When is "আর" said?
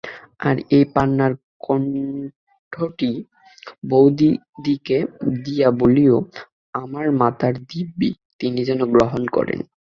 0.39-0.55